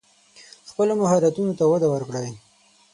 [0.69, 2.31] خپلو مهارتونو ته وده ورکړئ.